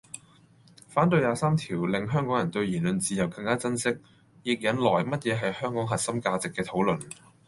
[0.87, 3.99] 反對廿三條令香港人對言論自由更加珍惜，
[4.41, 6.99] 亦引來乜嘢係香港核心價值嘅討論